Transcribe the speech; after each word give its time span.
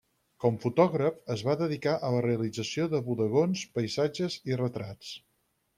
Com 0.43 0.55
fotògraf 0.61 1.19
es 1.35 1.43
va 1.49 1.55
dedicar 1.59 1.95
a 2.07 2.09
la 2.15 2.23
realització 2.29 2.89
de 2.95 3.05
bodegons, 3.11 3.63
paisatges 3.79 4.41
i 4.53 4.61
retrats. 4.65 5.19